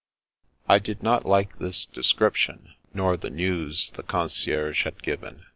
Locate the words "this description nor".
1.59-3.17